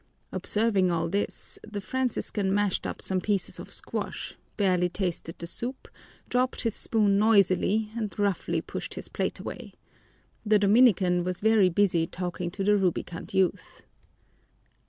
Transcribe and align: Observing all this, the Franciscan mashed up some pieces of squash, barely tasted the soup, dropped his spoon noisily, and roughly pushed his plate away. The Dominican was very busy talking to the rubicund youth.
Observing 0.31 0.89
all 0.89 1.07
this, 1.07 1.59
the 1.61 1.79
Franciscan 1.79 2.51
mashed 2.51 2.87
up 2.87 3.03
some 3.03 3.21
pieces 3.21 3.59
of 3.59 3.71
squash, 3.71 4.35
barely 4.57 4.89
tasted 4.89 5.37
the 5.37 5.45
soup, 5.45 5.87
dropped 6.27 6.61
his 6.63 6.73
spoon 6.73 7.19
noisily, 7.19 7.91
and 7.95 8.17
roughly 8.17 8.61
pushed 8.61 8.95
his 8.95 9.09
plate 9.09 9.37
away. 9.37 9.73
The 10.43 10.57
Dominican 10.57 11.23
was 11.23 11.39
very 11.39 11.69
busy 11.69 12.07
talking 12.07 12.49
to 12.49 12.63
the 12.63 12.75
rubicund 12.77 13.35
youth. 13.35 13.83